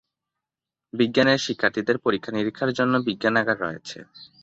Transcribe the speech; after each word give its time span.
বিজ্ঞানের 0.93 1.39
শিক্ষার্থীদের 1.39 1.97
পরীক্ষা-নিরীক্ষার 1.97 2.69
জন্য 2.73 2.93
বিজ্ঞানাগার 3.07 3.57
রয়েছে। 3.61 3.97